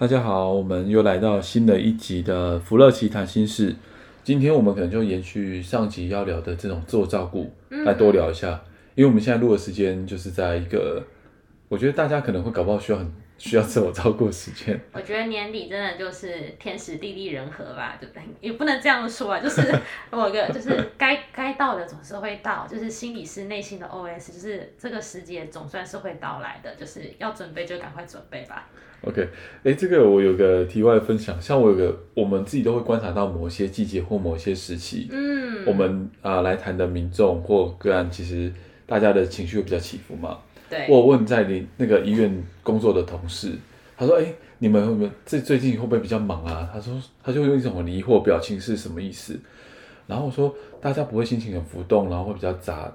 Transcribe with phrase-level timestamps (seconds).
[0.00, 3.74] 大家好，我们又来到新的一集的福乐奇谈心事。
[4.22, 7.52] 今天我们可能就延续上集要聊的这种自我照顾，
[7.84, 8.50] 来多聊一下。
[8.50, 11.02] 嗯、因为我们现在录的时间就是在一个，
[11.68, 14.80] 我觉得大家可能会搞不好需要很需要自我照顾时间。
[14.92, 18.22] 我觉得年底真的就是天时地利人和吧，对不对？
[18.40, 19.62] 也不能这样说啊， 就是
[20.12, 28.68] 某个就是该该到的总是会到，就是心理是内心的 OS，就是这个时节总算是会到来的，就是要准备就赶快准备吧。
[29.02, 38.52] OK，哎、欸，这个我有个题外分享，像我有个，我们自己都会观察到某些季节或某些时期，嗯，我们啊、呃、来谈的民众或个案，其实
[38.86, 40.38] 大家的情绪会比较起伏嘛。
[40.68, 40.84] 对。
[40.88, 43.52] 我问在你那个医院工作的同事，
[43.96, 49.38] 他说：“哎、欸，你们会不会最最近会不会比较忙啊？”他说：“他就用一种很疑惑表情是什么意思？”
[50.08, 52.92] 然后我说：“大家不会心情很浮动，然后会比较杂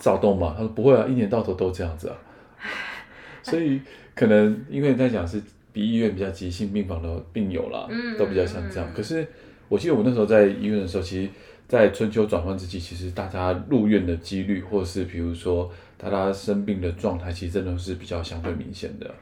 [0.00, 2.16] 躁动吗？”他说：“不会啊，一年到头都这样子啊。
[3.44, 3.82] ”所以。
[4.16, 5.40] 可能因为在讲是
[5.72, 8.88] 比医院比较急性病房的病友啦，嗯、都比较像这样。
[8.90, 9.24] 嗯、可是
[9.68, 11.30] 我记得我那时候在医院的时候，其实，
[11.68, 19.14] 在春秋转换之际，其实大家入院的几率，或是比如说大家生病的状态，其实真的是比较相对明显的。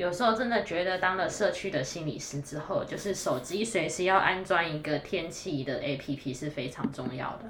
[0.00, 7.44] 有时候真的觉得当了社区的心理师之后，就是手机随时要安装一个天气的 APP 是非常重要的。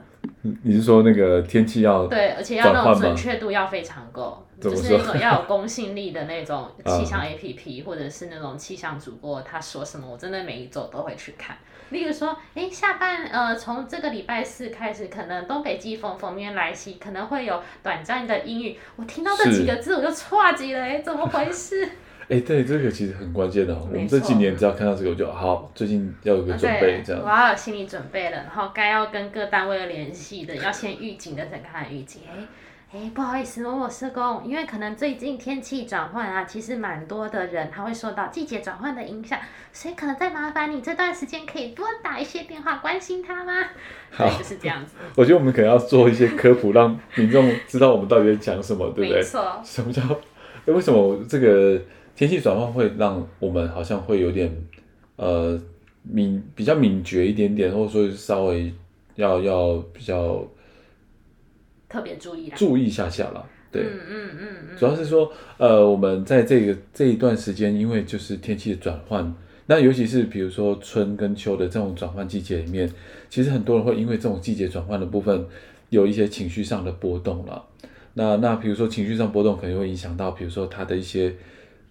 [0.64, 11.56] 你是说那个天气要对，而且要那种准确度要非常够，就是那种要有公信力的那种 气象 APP，或者是那种气象主播他说什么，我真的每一周都会去看。
[11.90, 18.76] 例如说，哎，下半呃，从这个礼拜四开始，可能东北季风锋面来袭，可能会有短暂的阴雨。
[18.96, 21.88] 我听到这几个字，我就剉急了，哎，怎么回事？
[22.30, 23.76] 哎，对，这个其实很关键的。
[23.76, 27.20] 我们这几年只要看到这个，我就好，最近要有个准备，这样。
[27.24, 32.22] 我要有心理准备了，然后该要跟各单位联系的，要先预警的，再看预警。
[32.30, 32.46] 哎，
[32.92, 39.36] 哎，不好意思，某某社工，因为可能最近天气转换啊，其实蛮多的人他会受到季节转换的影响，
[39.72, 43.52] 所以可能再麻烦你这段时间可以多打一些电话关心他吗？
[44.12, 44.94] 好，就是这样子。
[45.16, 49.18] 我觉得我们可能要做一些科普，让民众知道我们到底在讲什么，对不对？
[49.18, 49.60] 没错。
[49.64, 50.00] 什么叫？
[50.66, 51.80] 哎，为什么这个？
[52.20, 54.54] 天气转换会让我们好像会有点，
[55.16, 55.58] 呃，
[56.02, 58.70] 敏比较敏觉一点点，或者说稍微
[59.14, 60.46] 要要比较
[61.88, 63.42] 特别注意注意一下下啦。
[63.72, 72.92] 对，嗯嗯嗯嗯，主要是说，呃，我们在这个这一段时间，因为就是天气的转换，那尤其是比如说春跟秋的这种转换季节里面，
[73.30, 75.46] 其实很多人会因为这种季节转换的部分
[75.88, 77.64] 有一些情绪上的波动了。
[78.12, 81.34] 那那比如说情绪上波动，可能会影响到，比如说他的一些。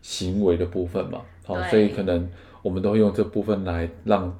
[0.01, 2.29] 行为的部分嘛，好、哦，所以可能
[2.61, 4.35] 我们都会用这部分来让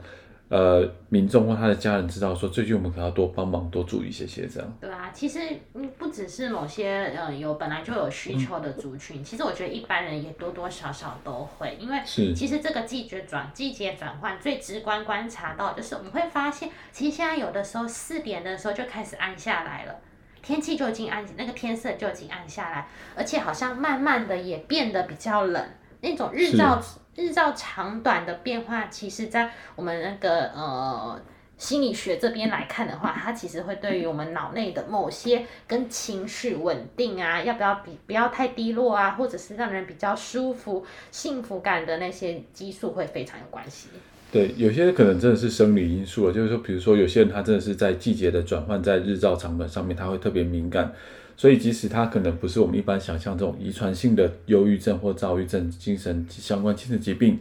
[0.50, 4.78] 呃民众或他的家人知道，说最近我们可能要多帮忙，多注意一些些这样。
[4.82, 5.40] 对啊，其实
[5.74, 19.96] 嗯，不只是某些嗯有本来就有需求的族群，嗯、其实我觉得一般人也多多少少都会，因为其实这个季节转季节转换最直观观察到就是我们会发现，其实现在有的时候四点的时候就开始暗下来了。
[20.42, 25.64] 天气就已经暗，那个天色就已经暗下来，而且好像慢慢的也变得比较冷。
[26.02, 26.82] 那种日照
[27.16, 31.22] 日照长短的变化，其实，在我们那个呃
[31.58, 43.90] 心理学这边来看的话，它其实会对于我们脑内的某些跟情绪稳定啊，要不要比不要太低落啊，或者是让人比较舒服、幸福感的那些激素会非常有关系。
[44.32, 50.94] 对，有些可能真的是生理因素，就是说，比如说有些人他真的是在季节的转换，在日照长短上面他会特别敏感，
[51.36, 57.40] 所以即使他可能不是我们一般想象这种遗传性的忧郁症或躁郁症、精神相关精神疾病，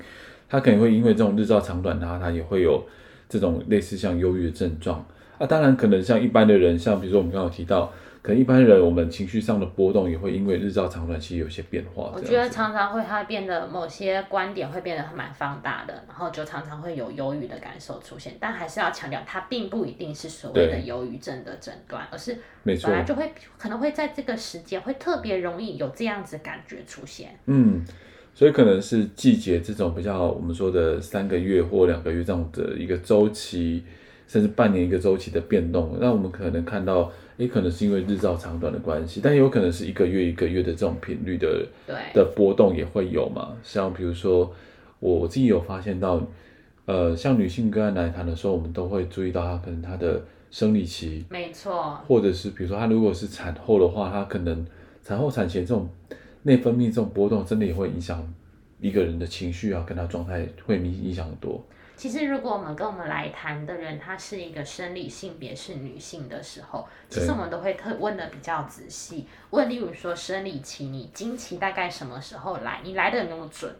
[0.48, 2.82] 他可能会因为这种日照长短，然后他也会有
[3.28, 5.04] 这种类似像忧郁的症状
[5.36, 5.46] 啊。
[5.46, 7.92] 当然，可能像一般的人，像比如说我们刚刚有提到。
[8.22, 12.12] 可能一般人，我们情绪上的波动也会因为日照长短期有些变化。
[12.14, 18.36] 我觉得常常会它变得某些观点会变得蛮放大的，然后就常常会有忧郁的感受出现。
[18.40, 27.38] 但还是要强调，它并不一定是所谓的忧郁症的诊断，而是本来就会可能会在这个时间会特别容易有这样子感觉出现。
[27.46, 27.84] 嗯，
[28.34, 33.84] 所以可能是季节这种比较我们说的三个月或两个月这样的一个周期，
[34.28, 37.10] 甚至半年一个周期的变动，那我们可能看到。
[37.38, 43.56] 也可能是因为日照长短的关系，但也有可能是一个月一个月的这种频率的对的波动也会有嘛。
[43.62, 44.52] 像比如说，
[44.98, 46.20] 我自己有发现到，
[46.86, 50.20] 呃，像女性个案来谈的时候，我们都会注意到她可能她的
[50.50, 54.66] 生理期，没错，或者是比如说她如果是产后的话，她可能
[55.04, 55.88] 产后产前这种
[56.42, 58.20] 内分泌这种波动，真的也会影响
[58.80, 61.64] 一个人的情绪啊，跟她状态会影影响很多。
[61.98, 72.78] 其实，如果我们跟我们来谈的人，他是一个生理性别是女性的时候，其实我们都会特问的比较仔细，问例如说生理期，你经期大概什么时候来？
[72.84, 73.74] 你来的有没有准？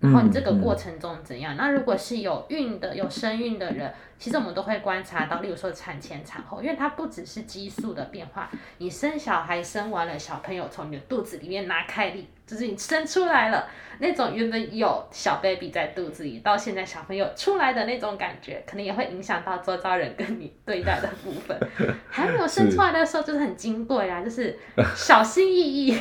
[0.00, 1.54] 然后你这个过程中怎样？
[1.54, 13.68] 嗯嗯、那如果是有孕的、有身孕的人，其实我们都会观察到，例如说产前、产后，因为它不只是激素的变化，你生小孩生完了，小朋友从你的肚子里面拿开力，就是你生出来了，
[13.98, 21.58] 那种原本有小 baby 在肚子里，到现在小朋友出来的那种感觉，可能也会影响到周遭人跟你对待的部分。
[22.08, 24.58] 还没有生出来的时候，就是很金贵啊，就是
[24.94, 25.98] 小心翼翼。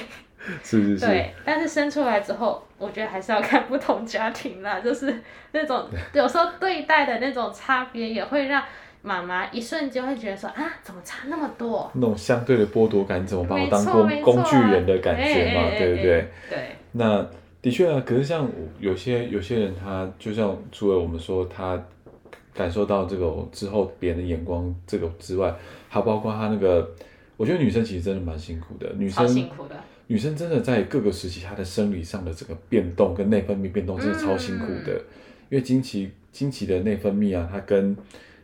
[0.64, 1.06] 是是是。
[1.06, 5.14] 对，但是生出来之后，我觉得还是要看不同家庭啦， 就是
[5.52, 8.64] 那种 有时候对待的那种差别，也会让
[9.02, 11.90] 妈妈一瞬间会觉得说啊，怎么差那么多？
[11.94, 16.04] 那种相对的剥夺感，怎么把我当工工具人的感觉嘛，对不对？
[16.04, 16.30] 对。
[16.50, 16.60] 对
[16.94, 17.26] 那
[17.62, 18.48] 的确啊，可是像
[18.80, 21.80] 有些有些人，他就像除了我们说他
[22.54, 25.54] 感受到这个之后别人的眼光这个之外，
[25.90, 26.90] 还包括他那个，
[27.38, 29.76] 我觉得女生其实真的蛮辛苦的，女生辛苦的。
[30.08, 35.06] 女生真的在各个时期，她的生理上的这个变动跟内分泌变动真的超辛苦的，嗯、
[35.50, 37.96] 因为经期经期的内分泌啊，它跟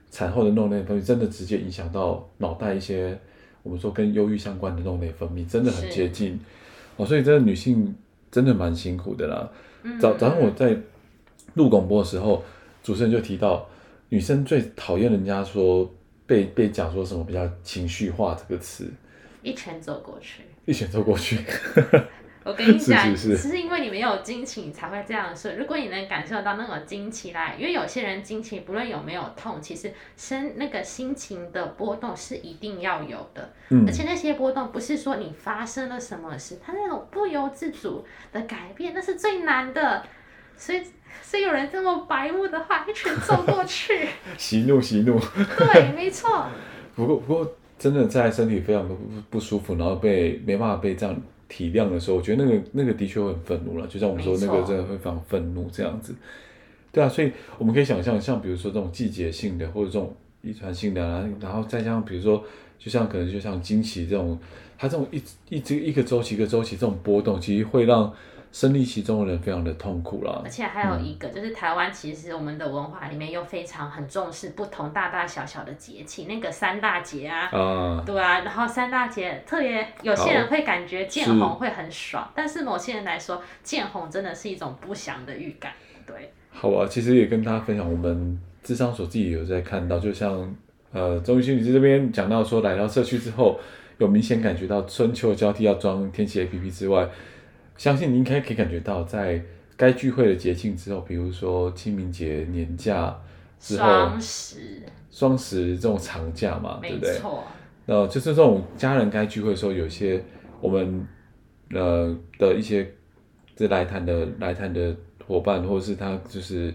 [0.09, 3.17] 产后的那种内分泌真的直接影响到脑袋一些
[3.63, 6.39] 我们说跟忧郁相关的那种内分泌，真的很接近。
[6.97, 7.95] 哦，所以这个女性
[8.31, 9.49] 真的蛮辛苦的啦。
[9.83, 10.75] 嗯、早早上我在
[11.53, 12.43] 录广播的时候，
[12.81, 13.67] 主持人就提到，
[14.09, 15.89] 女生最讨厌人家说
[16.25, 18.89] 被被讲说什么比较情绪化这个词，
[19.43, 20.41] 一拳走过去。
[20.65, 21.39] 一拳走过去。
[22.43, 25.51] 我跟你讲，是是因为你没有惊奇，你才会这样说。
[25.51, 33.53] 如果你能感受到那种惊奇来，因为有些人惊奇不论有没有痛，其实身那个心情的波动是一定要有的。
[33.69, 33.85] 嗯。
[33.87, 40.03] 而且那些波动不是说你发生了什么事，它那种不由自主的改变，那是最难的。
[40.57, 40.81] 所以，
[41.21, 44.07] 所以有人这么白目的话，一拳揍过去。
[44.35, 45.19] 息怒，息怒。
[45.59, 46.47] 对，没错。
[46.95, 47.55] 不过，不过。
[47.81, 48.95] 真的在身体非常不
[49.31, 51.19] 不舒服，然后被没办法被这样
[51.49, 53.87] 体谅的时候，我觉得那个那个的确会很愤怒了。
[53.87, 56.13] 就像我们说，那个真的会非常愤怒这样子。
[56.91, 62.43] 对啊，所以我们可以想象，像比如说这种季节性的或者这种遗传性的啊，然后再加上比如说，
[62.77, 64.37] 就像可能就像经期这种，
[64.77, 65.19] 它这种一
[65.49, 68.13] 一直一个周期一个周期这种波动，其实会让。
[68.51, 85.71] 身历其中的人非常的痛苦了，而且还有一个、嗯、就是台湾，其实我们的文化里面又非常很重视不同大大小小的节气，那个三大节啊，啊对啊，然后三大节特别有些人会感觉见红会很爽，是但是某些人来说见红真的是一种不祥的预感，
[86.05, 86.33] 对。
[86.49, 90.53] 好啊，其实也跟大家分享，我们智商所自己有在看到，就像
[90.91, 93.57] 呃，中医心理师这边讲到说，来到社区之后，
[93.97, 97.07] 有明显感觉到春秋交替要装天气 APP 之外。
[97.81, 99.41] 相信你应该可以感觉到，在
[99.75, 103.19] 该聚会的节庆之后，比如说清明节年假
[103.59, 107.19] 之后，双十、双十这种长假嘛，对不对？
[107.87, 110.23] 呃，就是这种家人该聚会的时候，有些
[110.59, 111.07] 我们
[111.71, 112.87] 呃的一些
[113.55, 114.95] 这来谈的来谈的
[115.25, 116.71] 伙伴，或者是他，就是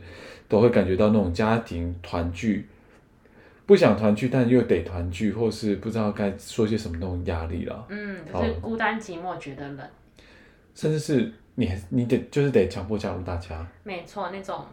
[0.49, 2.67] 都会感觉到那种家庭团聚，
[3.65, 7.87] 不想团聚，但又得团聚，或是不知道该说些什么那种压力了。
[7.91, 9.89] 嗯，就是孤单寂寞，觉得冷。
[10.77, 13.67] 甚至是你，你得就是得强迫加入大家。
[13.83, 14.65] 没错，那种。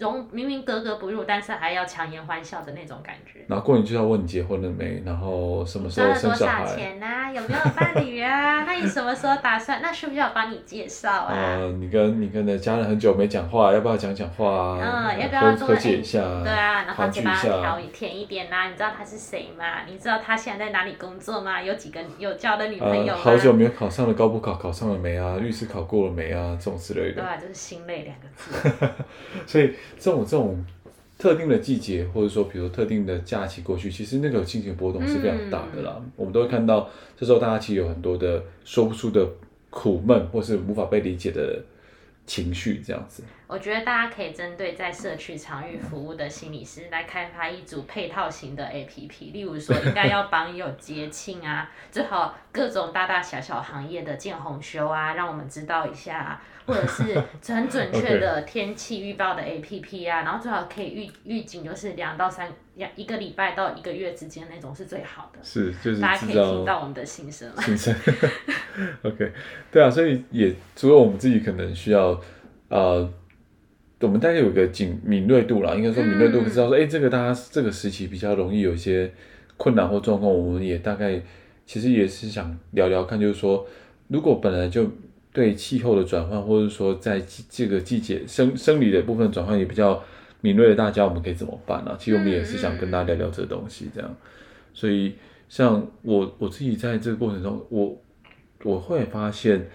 [0.00, 3.44] 容明明格格不入，但是还要强颜欢笑的那种感觉。
[3.46, 6.64] 然后过年就要问你结婚了没，然后什么时候生小孩？
[6.64, 7.30] 多少钱啊？
[7.30, 8.64] 有没有伴侣啊？
[8.66, 9.80] 那你什么时候打算？
[9.82, 11.32] 那需不需要帮你介绍啊？
[11.34, 15.10] 呃，你跟你跟的家人很久没讲话，要不要讲讲话啊？
[15.12, 16.18] 嗯，要不要和解一下？
[16.42, 18.68] 对啊，然后嘴巴调甜一点呐。
[18.68, 19.82] 你知道他是谁吗？
[19.86, 21.60] 你知道他现在在哪里工作吗？
[21.62, 23.20] 有几个有交的女朋友吗？
[23.20, 25.36] 好久没有考上了高补考，考上了没啊？
[25.36, 26.56] 律师考过了没啊？
[26.58, 27.20] 这种之类的。
[27.20, 28.88] 对啊，就是心累两个字。
[29.46, 29.74] 所以。
[29.98, 30.64] 这种这种
[31.18, 35.96] 特定的季节，或者说比如特定的假期过去，其实那个心情波动是非常大的啦。
[35.98, 39.28] 嗯、我们都会看到，这时候大家其实有很多的说不出的
[39.68, 41.62] 苦闷，或是无法被理解的
[42.30, 43.24] 情绪，这样子。
[43.48, 57.20] 我觉得大家可以针对在社区场域服务的心理师来开发一组配套型的 APP，例如说应该要帮有节庆啊，最好各种大大小小行业的见红修啊，让我们知道一下，或者是
[57.52, 62.48] 很准确的 天气预报的 APP 啊，然后最好可以预预警，就是两到三
[62.80, 65.38] 两一个礼拜到一个月之间那种是最好的。
[65.44, 67.62] 是，就是大家可以听到我们的心声了。
[67.62, 67.94] 心声。
[69.04, 69.32] OK，
[69.70, 72.20] 对啊，所以也除了我们自己可能需要
[72.68, 73.08] 呃。
[74.02, 79.12] 我们大概有个警敏锐度啦，应该说敏锐度知道说，哎、嗯欸，这个大家这个时期比较容易有一些
[79.58, 81.20] 困难或状况，我们也大概
[81.66, 83.66] 其实也是想聊聊看，就是说，
[84.08, 84.90] 如果本来就
[85.34, 90.02] 对气候的转换，或者说在这个季节生生理的部分转换也比较
[90.40, 91.96] 敏锐的大家，我们可以怎么办呢、啊？
[91.98, 94.16] 其实我们也是想跟大家聊聊这个东西，这样。
[94.72, 95.14] 所以
[95.48, 97.96] 像我我自己在这个过程中，我
[98.64, 99.68] 我会发现，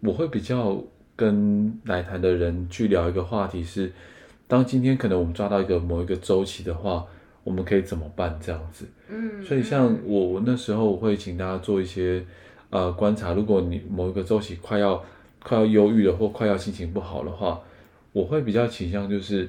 [0.00, 0.82] 我会比较。
[1.18, 3.90] 跟来谈的人去聊一个话题是，
[4.46, 7.06] 当今天可能我们抓到一个某一个周期的话，
[7.42, 8.38] 我们可以怎么办？
[8.38, 12.22] 这样子，嗯，所以像我我那时候我会请大家做一些
[12.68, 15.02] 呃观察，如果你某一个周期快要
[15.42, 17.62] 快要忧郁了或快要心情不好的话，
[18.12, 19.48] 我会比较倾向就是，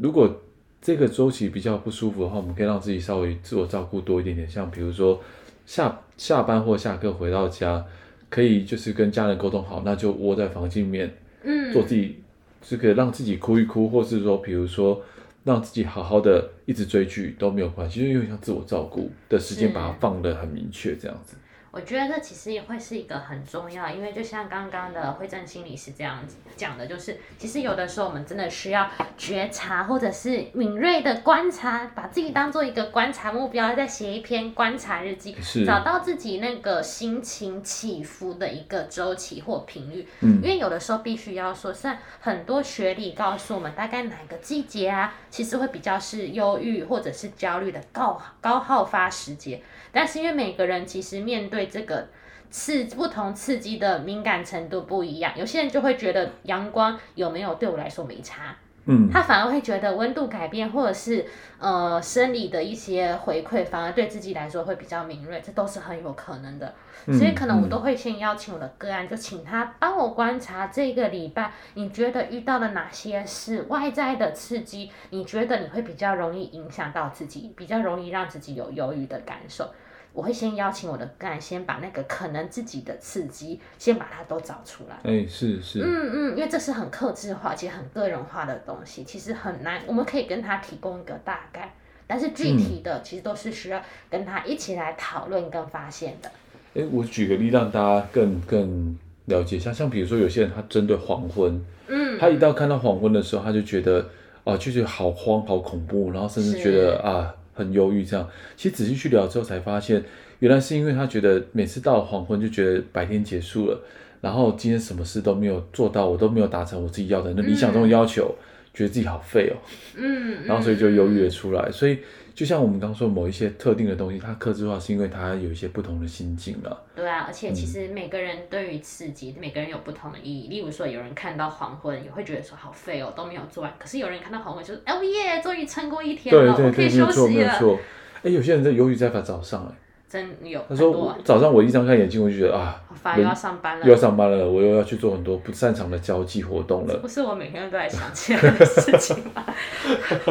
[0.00, 0.42] 如果
[0.80, 5.20] 这个周期比较不舒服的话，我们可以让自己稍微自我照顾多一点点，像比如说
[5.66, 7.84] 下下班或下课回到家。
[8.32, 12.14] 可以就是跟家人沟通好，那就窝在房间里面，嗯，做自己，
[12.62, 15.02] 这个让自己哭一哭，或是说，比如说
[15.42, 21.34] 让自己好好的一直追剧都没有关系，就因为像自我照顾的时间，把它放的很明确，这样子。
[21.72, 40.08] 我觉得这其实也会是一个很重要，因为就像刚刚的惠正心理师这样子讲的，就是其实有的时候我们真的需要觉察，或者是敏锐的观察，把自己当做一个观察目标，再写一篇观察日记，找到自己那个心情起伏的一个周期或频率。
[40.20, 49.62] 嗯，因为有的时候必须要说，像很多学理告诉我们，大概哪个季节啊，其实会比较是忧郁或者是焦虑的高高好发时节。
[49.92, 52.08] 但是因为每个人其实面对这个
[52.50, 61.26] 刺不同刺激的敏感程度不一样，有些人就会觉得阳光有没有对我来说没差，嗯，他反而会觉得温度改变或者是
[61.58, 66.74] 呃生理的一些回馈，反而对自己来说会比较敏锐，这都是很有可能的。
[67.06, 74.90] 所以可能我都会先邀请我的个案，就请他帮我观察这个礼拜，你觉得遇到了哪些是外在的刺激？
[75.10, 79.70] 你觉得你会比较容易影响到自己，比较容易让自己有忧郁的感受？
[80.12, 84.96] 我会先邀请我的个案，先把那个可能自己的刺激，先把它都找出来。
[85.04, 85.80] 哎，是是。
[85.80, 89.80] 嗯嗯，因为这是很克制化，其实很个人化的东西，其实很难。
[89.86, 91.74] 我们可以跟他提供一个大概，
[92.06, 96.30] 但是具体的其实都是需要跟他一起来讨论跟发现的。
[96.74, 104.04] 哎，我举个例让大家更更了解一下，像比如说有些人他针对黄昏，嗯，他一到看到黄昏的时候，他就觉得
[104.44, 108.28] 啊，就觉得好慌、好恐怖，然后甚至觉得啊很忧郁这样。
[108.56, 110.02] 其实仔细去聊之后才发现，
[110.40, 113.80] 原来是因为他觉得每次到了黄昏就觉得白天结束了，
[114.20, 118.42] 然后今天什么事都没有做到，我都没有达成我自己要的那理想中的要求，嗯，
[118.74, 119.56] 觉得自己好废哦，
[119.96, 121.98] 嗯，然后所以就忧郁了出来，所以。
[122.40, 126.84] 就像我们刚说某一些特定的东西，它克制化是因为它有一些不同的心境了。
[126.96, 130.48] 对啊，而且其实每个人对于刺激，嗯、每个人有不同的意义。
[130.48, 133.70] 例如说，有人看到黄昏也会觉得说好废哦，都没有做完。
[133.78, 137.78] 可是有人看到黄昏就是，哦耶，终于撑过一天了，我可以休息了。
[138.22, 139.74] 哎，有些人在犹豫在发早上哎。
[140.10, 146.96] 真有，他说早上我一张开眼睛，我就觉得啊，好烦，又要上班了，又要上班了，我又要去做很多不擅长的交际活动了。
[146.96, 149.44] 不是我每天都在想起来的事情吗？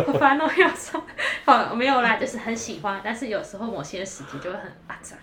[0.06, 1.02] 好烦哦，要上，
[1.46, 5.16] 好没有啦，就是很喜欢，但是有时候某些时机就会很阿杂。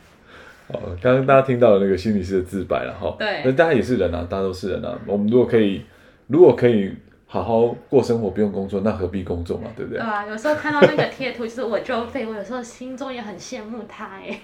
[0.69, 5.85] 哦，刚刚大家听到了那个心理师的自白了哈，对，那大家也是人啊，大家都是人啊，我们如果可以，
[6.29, 6.95] 如果可以。
[7.29, 9.69] 好好过生活，不用工作，那何必工作嘛？
[9.77, 9.99] 对不对？
[9.99, 14.41] 对啊，有时候看到那个贴图，就是我就废，我有时候心中也很羡慕他哎。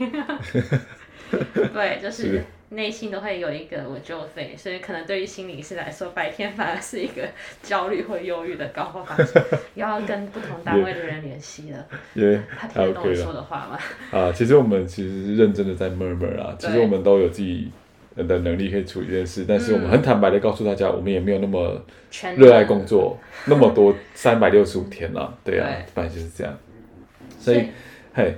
[1.72, 7.22] 对，就是内心都会有一个我就废，所以可能对于心理师来说，白天反而是一个
[7.62, 9.38] 焦虑或忧郁的高发期，
[9.74, 11.86] 又要跟不同单位的人联系了。
[12.58, 13.78] 他听得懂我说的话吗、
[14.10, 17.70] 啊，其实我们其实是认真的在 murmur 啊，其实我们都有自己。
[18.16, 21.83] 的能力可以处理这件事，但是我们很坦白的告诉大家，嗯、我们也没有那么
[22.37, 26.59] 热爱工作，那么多三百六十五天了，对啊，反正就是这样。
[27.38, 27.69] 所以，
[28.14, 28.35] 嘿，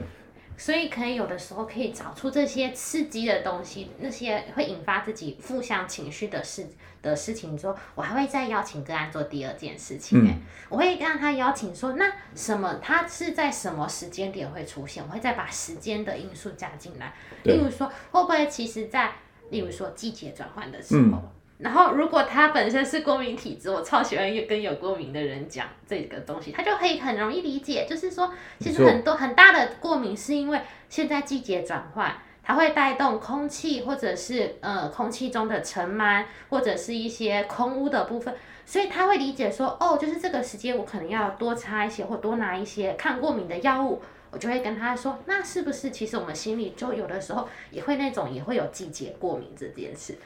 [0.57, 6.67] 所以可以有的时候可以找出这些刺激的东西，那些会引发自己负向情绪的事
[7.03, 10.41] 的事情之后，我还会再邀请个案做第二件事情，嗯、
[10.71, 15.03] 我会让他邀请说，那什么，他是在什么时间点会出现？
[15.07, 17.13] 我会再把时间的因素加进来，
[17.43, 19.13] 例如说，会不会其实在
[19.51, 21.23] 例如说季节转换的时候，嗯，
[21.59, 27.87] 然后如果他本身是过敏体质，我超喜欢跟有过敏的人讲这个东西，他就可以很容易理解。
[27.89, 38.35] 就是说，其实很多很大的过敏是因为现在季节转换，它会带动空气或者是呃空气中的尘螨或者是一些空污的部分，
[38.67, 44.03] 所以他会理解说，哦，就是这个时间我可能要多擦一些或多拿一些抗过敏的药物。
[44.35, 50.17] 我就会跟他说，那是不是其实我们心里就有的时候也会那种也会有季节过敏这件事，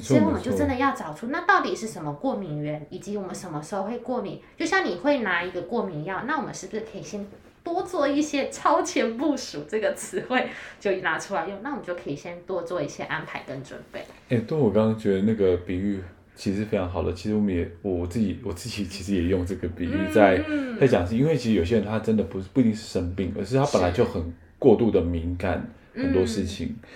[0.00, 4.40] 所以我们就真的要找出那到底是什么过敏源，以及我们什么时候会过敏。
[4.56, 7.26] 就像你会拿一个过敏药，那我们是不是可以先
[7.62, 10.48] 多做一些超前部署这个词汇
[10.80, 11.62] 就拿出来用？
[11.62, 14.00] 那我们就可以先多做一些安排跟准备。
[14.30, 16.02] 哎、欸，对，我刚刚觉得那个比喻
[16.38, 17.12] 其实非常好的。
[17.12, 24.22] 其实我们也我自己 我自己其实也用这个比喻在、嗯、在讲，是因为其实有些人他真的不是不一定是生病，而是他本来就很
[24.58, 26.68] 过度的敏感很多事情。
[26.68, 26.88] 嗯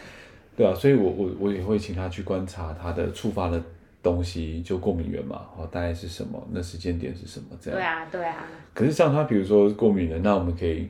[0.55, 3.61] 对啊，所以我我我也会请他去观察他的触发的
[4.03, 7.81] 东西，就过敏源嘛，哦，大概是什么，那时间点是什么这样。
[7.81, 8.47] 对啊，对啊。
[8.75, 10.87] 可是像他，比如说过敏源，那我们可以，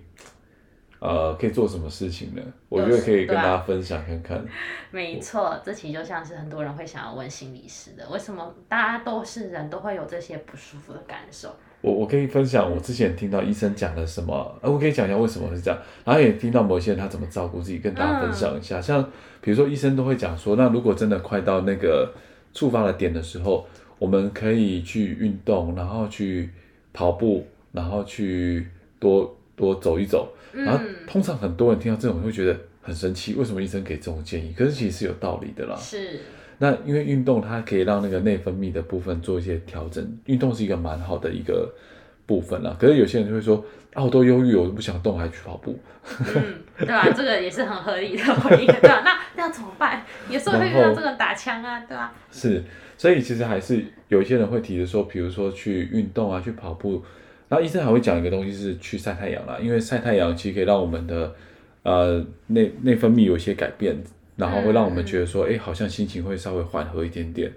[1.02, 2.40] 呃，可以做什么事情呢？
[2.68, 4.40] 我觉得可以跟大家分享看看。
[4.92, 11.52] 没错，这其实就像是很多人会想要问心理师的，为什么大家都是人都会有这些不舒服的感受？
[11.80, 18.78] 我我可以分享我之前听到医生讲的什么，呃，我可以讲一下为什么是这样，然后也听到某些人他怎么照顾自己，跟大家分享一下。
[18.78, 22.14] 嗯、像比如说医生都会讲说，那如果真的快到那个
[22.54, 23.66] 触发的点的时候，
[23.99, 26.49] 我们可以去运动，然后去
[26.92, 28.68] 跑步，然后去
[29.00, 30.32] 多多走一走。
[30.52, 34.52] 然后通常很多人听到这种会觉得很生气，为什么医生给这种建议？
[34.54, 35.75] 可是其实是有道理的啦。
[35.76, 36.21] 是。
[36.59, 41.73] 那因为运动它可以让那个内分泌的部分做一些调整，运动是一个蛮好的一个
[42.26, 42.76] 部分啦。
[42.78, 45.76] 可是有些人就会说啊，我都忧郁，我都不想动，还去跑步。
[46.18, 46.44] 嗯，
[46.78, 47.09] 对吧？
[47.11, 49.00] 这个也是很合理的回应，对吧？
[49.02, 50.04] 那那要怎么办？
[50.28, 52.12] 有时候会遇到这个打枪啊，对吧？
[52.30, 52.62] 是，
[52.99, 57.02] 所以其实还是有一些人会提的说，比如说去运动啊，去跑步。
[57.52, 61.35] 然后医生还会讲一个东西是去晒太阳啦，因为晒太阳其实可以让我们的
[61.82, 63.94] 呃内内分泌有一些改变。
[64.35, 67.52] 然后会让我们觉得说，哎，好像心情会稍微缓和一点点。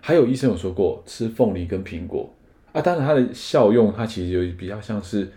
[0.00, 2.28] 还有医生有说过，吃凤梨跟苹果
[2.72, 5.28] 啊，当然它的效用，它其实有比较像是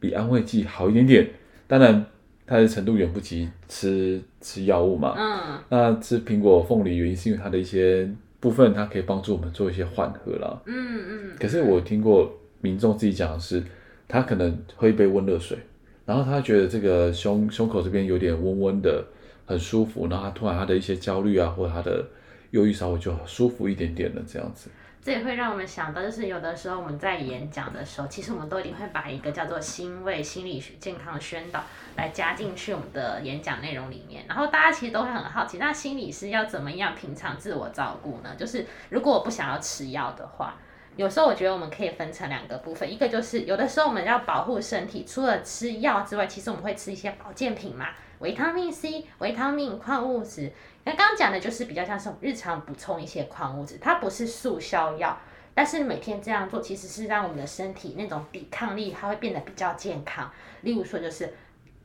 [0.00, 1.28] 比安慰剂好一点点。
[1.68, 2.04] 当然
[2.44, 5.14] 它的程度远不及吃吃药物嘛。
[5.16, 5.58] 嗯。
[5.68, 8.10] 那吃苹果、凤梨原因是因为它的一些
[8.40, 10.60] 部分，它可以帮助我们做一些缓和啦。
[10.66, 11.36] 嗯嗯。
[11.38, 13.62] 可是我听过民众自己讲的是，
[14.08, 15.58] 他可能喝一杯温热水，
[16.04, 19.04] 然后他觉得这个胸胸口这边有点温温的。
[19.48, 22.04] 很舒服，然后他突然他的一些焦虑啊，或者他的
[22.50, 24.68] 忧郁稍微就舒服一点点的这样子。
[25.00, 31.62] 这也会让我们想到，就是有的时候我们在演讲的时候，其实我们都一定会把一个叫做心卫心理学健康的宣导
[31.94, 34.24] 来加进去我们的演讲内容里面。
[34.26, 38.34] 然后大家其实都会很好奇，那心理师要怎么样平常自我照顾呢？
[38.36, 40.56] 就是如果我不想要吃药的话，
[40.96, 47.88] 有时候我觉得我们可以分成两个部分，一个就是有的时候我们要保护身体，除了吃药之外，其实我们会吃一些保健品嘛。
[48.20, 50.50] 维他命 C、维他命、矿物质，
[50.84, 55.18] 那刚刚讲的就是比较像是我们日常补充一些矿物质，它不是速效药，
[55.52, 60.30] 但是每天这样做其实是让我们的身体那种抵抗力它会变得比较健康。
[60.62, 61.34] 例如说就是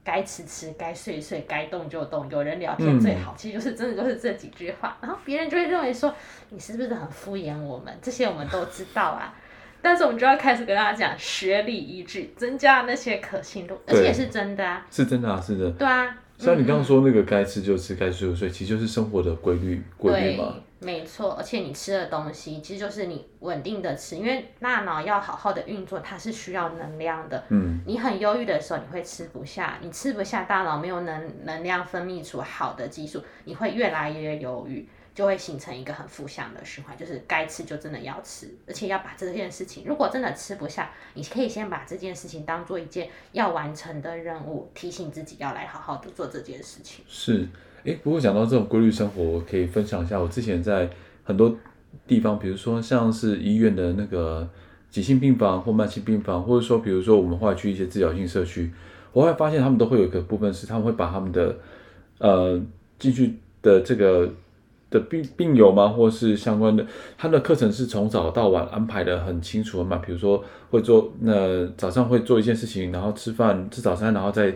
[0.03, 6.13] 该吃吃，该睡睡，该动就动，有人聊天最好，嗯、其实就是真的就是这几句话，然后别人就会认为说
[6.49, 7.93] 你是不是很敷衍我们？
[8.01, 9.33] 这些我们都知道啊。
[9.83, 15.71] 但是我们就要开始跟大家讲学理依据，增加那些可信度，而且也是真的啊，是真的啊，是的。
[15.71, 20.55] 对啊，像你刚刚说那个该吃就吃，该睡就睡，其实就是生活的规律规律嘛。
[20.81, 27.43] 没错，而且你吃的东西其实就是你稳定的吃，因为大脑要好好的运作，它是需要能量的。
[27.49, 34.87] 嗯，你很忧郁的时候，你会吃不下，你吃不下，大脑没有能能量分泌出好的激素，你会越来越忧郁。
[35.13, 47.03] 就会形成一个很负向的循环，就是该吃就真的要吃，而且要把这件事情，如果真的吃不下，你可以先把这件事情当做一件要完成的任务，提醒自己要来好好的做这件事情。
[47.09, 47.45] 是，
[47.83, 50.89] 诶，不过讲到这种规律生活，我可以分享一下，我之前在
[51.23, 51.55] 很多
[52.07, 54.47] 地方，比如说像是医院的那个
[54.89, 58.71] 急性病房或慢性病房，或者说比如说我们后来去一些治疗性社区，
[59.13, 61.57] 我会发现他们都会有一个部分是他们会把他们的
[62.19, 62.61] 呃
[62.99, 64.31] 进去的这个。
[64.91, 65.87] 的病病友吗？
[65.87, 66.85] 或是相关的，
[67.17, 69.95] 他的课程是从早到晚安排的很清楚的嘛？
[70.05, 74.53] 比如说会做，那早上会做一件事情，然后吃饭吃早餐，然后再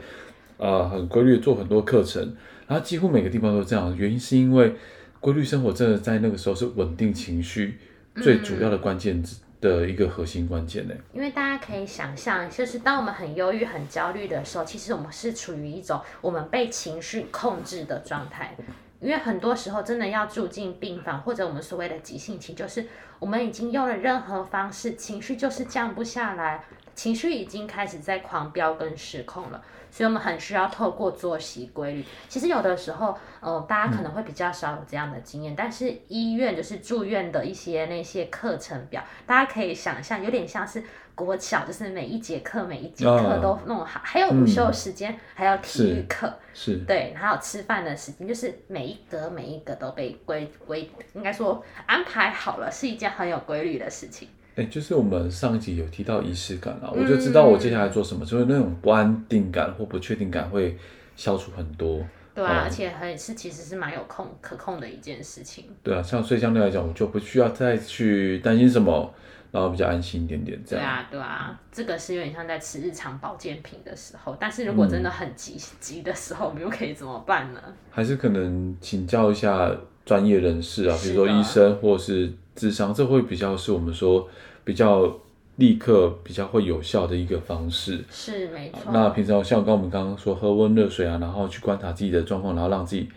[0.57, 2.35] 呃很规律做很多课程，
[2.67, 3.95] 然后几乎每个地方都这样。
[3.95, 4.75] 原因是因为
[5.19, 7.79] 规律生活真的在那个时候是稳定情绪
[8.15, 9.23] 最主要的关键
[9.59, 10.93] 的一个核心关键呢。
[11.13, 18.55] 因为大家可以想象，就是当我们很忧郁、很焦虑的时候，其实我们是处于一种我们被情绪控制的状态。
[19.01, 22.83] 因为很多时候真的要住进病房，或者我们所谓的急性期，就是
[23.19, 26.63] 我们已经用了任何方式，情绪就是降不下来，
[26.95, 29.61] 情绪已经开始在狂飙跟失控了。
[29.91, 32.05] 所以我们很需要透过作息规律。
[32.27, 54.27] 其实有的时候，呃，大家可能会比较少有这样的经验，嗯、但是医院就是住院的一些那些课程表，大家可以想象，有点像是国小，就是每一节课每一节课都弄好，啊、还有午休时间，嗯、还有体育课，是，对，还有吃饭的时间，就是每一格每一格都被规规，应该说安排好了，是一件很有规律的事情。
[54.55, 60.77] 哎，就是我们上一集有提到仪式感啊，嗯、我就知道我接下来做什么，就是那种不安定感或不确定感会
[61.15, 62.01] 消除很多。
[62.33, 65.65] 对啊，嗯、而且还是其实是蛮有控可控的一件事情。
[65.83, 69.13] 对啊，像所以相对来讲，我就不需要再去担心什么，
[69.51, 70.85] 然后比较安心一点点这样。
[70.85, 77.61] 对啊，对啊，这个是有点像在吃日常保健品的时候，但是如果真的很急、嗯、急的时候，我们又可以怎么办呢？
[77.89, 79.69] 还是可能请教一下
[80.05, 82.31] 专业人士啊，比如说医生或是。
[82.57, 84.25] 智商，这会比较是我们说
[84.63, 85.13] 比较
[85.57, 88.01] 立刻、比较会有效的一个方式。
[88.09, 88.93] 是没错。
[88.93, 93.09] 那平常像刚我们刚刚说喝温热水啊，然后去观察自己的状况，然后让自己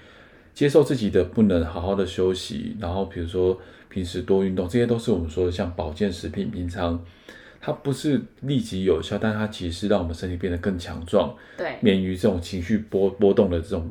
[0.52, 3.56] 接受自己的不能好好的休息，然后比如说
[3.88, 6.50] 平时多运动，这些都是我们说的像保健食品。
[6.50, 7.00] 平常
[7.60, 13.88] 它不是立即有效，但它其实是让我们身体变得更强壮，对，免于这种情绪波波动的这种。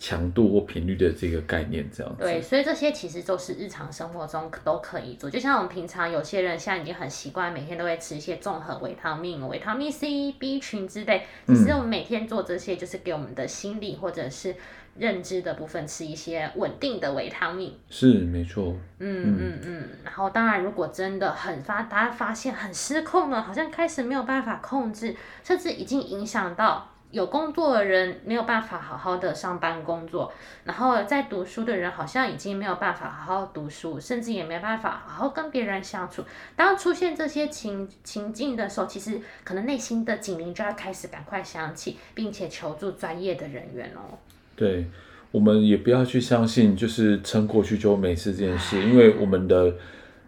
[0.00, 2.22] 强度或频率的这个概念，这样子。
[2.22, 5.28] 对，所以这些其实都是日常生活中都可以做。
[5.28, 11.22] 就像我们平常有些人现在已经很习惯，每天都会吃一些综合维他命、维他命 C、B 群之类。
[11.46, 14.56] 其实我们每天做这些，就是给我们的心理或者是
[14.96, 17.78] 认知的部分吃一些稳定的维他命。
[17.90, 18.74] 是，没错。
[19.00, 19.88] 嗯嗯嗯。
[20.02, 26.90] 然后，当然，如果真的很发，大家发现很失控了，好像开始没有办法控制，甚至已经影响到。
[27.10, 30.32] 有工作的人没有办法好好的上班工作，
[30.64, 36.22] 然后在读书的人好像已经没有办法好好读书，甚至也没办法好好跟别人相处。
[36.54, 44.16] 当出现这些情情境的时候，其实可能内心的警铃就要开始赶快响起，并且求助专业的人员哦。
[44.54, 44.86] 对，
[45.32, 49.74] 我们也不要去相信就是撑过去就没事这件事，因为我们的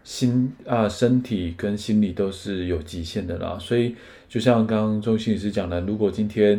[0.05, 3.95] 心啊、身体跟心理都是有极限的啦，所以。
[4.33, 6.59] 就像刚刚中心理师讲的，如果今天，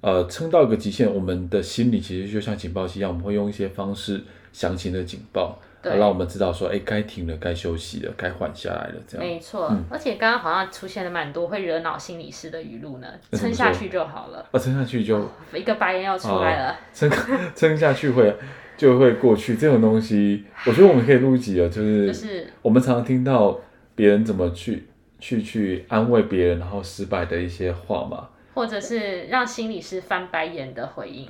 [0.00, 4.22] 呃，撑到一个极限，我们的心理其实就像警报器一样，我们会用一些方式
[4.54, 9.26] 响起的警报，对让我们知道说，哎，该停了，该休息了，该缓下来了，这样。
[9.26, 14.38] 没错，嗯、而且刚刚好像出现了蛮多会惹恼心理师的语录呢，撑下去就好了。
[14.50, 16.74] 啊，撑下去就、哦、一个白眼要出来了。
[16.94, 17.10] 撑
[17.54, 18.34] 撑下去会
[18.80, 23.60] 就会过去，这种东西，我觉得我们可以录一集啊，就是就是我们常常听到
[23.94, 24.84] 别人怎么去。
[25.22, 31.26] 去去安慰别人，然后失败的一些话嘛，或者是让心理师翻白眼的回应。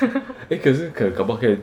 [0.00, 1.56] 哎、欸，可是可搞不好可以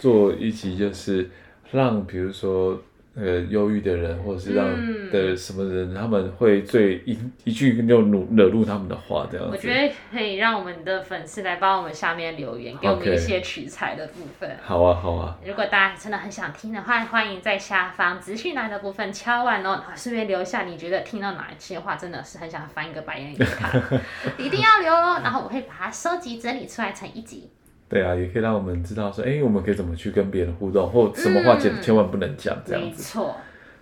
[0.00, 1.30] 做一集，就是
[1.70, 2.76] 让比如说。
[3.14, 4.66] 呃，忧郁的人，或者是让
[5.10, 9.52] 的什么人，嗯、他们会最一一句就惹惹怒他们的话，这样子。
[9.52, 14.56] 我觉得可以让我们的粉丝来帮我们下面留言，给我们一些取材的部分。
[14.62, 15.36] 好啊，好啊。
[15.44, 23.70] 如果大家真的很想听的话，欢迎在下方资讯栏的部分敲完哦，顺便留下你觉得听到哪一些话，真的是很想翻一个白眼给他，
[24.38, 25.20] 一定要留哦。
[25.22, 27.50] 然后我会把它收集整理出来成一集。
[27.92, 32.88] 对啊，也可以让我们知道说，哎，我们可以怎么去跟别人互动，或什么话千、嗯、千万不能讲，这样子。
[32.88, 33.36] 没错。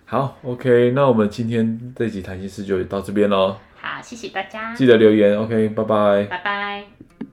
[0.04, 3.56] 好，OK，那我们今天这集谈心事就到这边喽。
[3.80, 4.74] 好，谢谢大家。
[4.74, 6.24] 记得留言，OK，拜拜。
[6.24, 7.29] 拜拜。